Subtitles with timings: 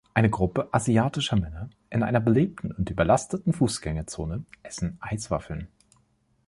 [0.15, 5.67] Eine Gruppe asiatischer Männer in einer belebten und überlasteten Fußgängerzone essen Eiswaffeln.